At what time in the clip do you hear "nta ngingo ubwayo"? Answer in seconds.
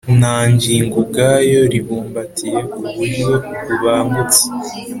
0.19-1.59